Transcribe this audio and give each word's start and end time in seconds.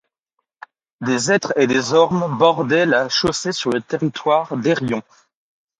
Des 1.01 1.29
hêtres 1.31 1.53
et 1.57 1.67
des 1.67 1.93
ormes 1.93 2.35
bordaient 2.39 2.87
la 2.87 3.07
chaussée 3.07 3.51
sur 3.51 3.69
le 3.69 3.81
territoire 3.81 4.57
d'Airion. 4.57 5.03